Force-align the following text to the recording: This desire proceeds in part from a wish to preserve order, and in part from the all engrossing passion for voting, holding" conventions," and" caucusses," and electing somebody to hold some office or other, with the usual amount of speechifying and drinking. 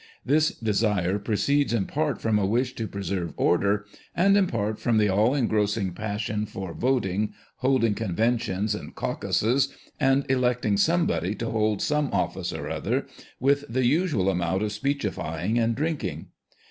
This 0.25 0.57
desire 0.57 1.19
proceeds 1.19 1.73
in 1.73 1.85
part 1.85 2.19
from 2.19 2.39
a 2.39 2.45
wish 2.47 2.73
to 2.73 2.87
preserve 2.87 3.35
order, 3.37 3.85
and 4.15 4.35
in 4.35 4.47
part 4.47 4.79
from 4.79 4.97
the 4.97 5.09
all 5.09 5.35
engrossing 5.35 5.93
passion 5.93 6.47
for 6.47 6.73
voting, 6.73 7.35
holding" 7.57 7.93
conventions," 7.93 8.73
and" 8.73 8.95
caucusses," 8.95 9.71
and 9.99 10.25
electing 10.27 10.75
somebody 10.75 11.35
to 11.35 11.51
hold 11.51 11.83
some 11.83 12.09
office 12.11 12.51
or 12.51 12.67
other, 12.67 13.05
with 13.39 13.63
the 13.69 13.85
usual 13.85 14.29
amount 14.31 14.63
of 14.63 14.71
speechifying 14.71 15.59
and 15.59 15.75
drinking. 15.75 16.29